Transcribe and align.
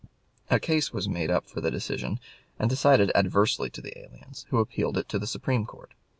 A 0.49 0.59
case 0.59 0.91
was 0.91 1.07
made 1.07 1.29
up 1.29 1.45
for 1.47 1.61
decision 1.69 2.19
and 2.57 2.67
decided 2.67 3.11
adversely 3.13 3.69
to 3.69 3.81
the 3.81 3.95
aliens, 3.99 4.47
who 4.49 4.57
appealed 4.57 4.97
it 4.97 5.07
to 5.09 5.19
the 5.19 5.27
Supreme 5.27 5.63
Court. 5.63 5.93